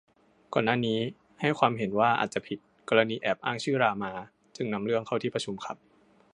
[0.53, 0.99] ก่อนหน้านี้
[1.39, 2.59] ให้ความเห็นว่าอาจจะผิด
[2.89, 4.11] กรณีแอบอ้างชื่อ รามา
[4.55, 5.77] จึงนำเรื่องเข้าที่ประชุมครับ